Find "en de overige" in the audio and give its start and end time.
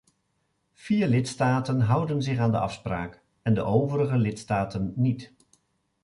3.41-4.17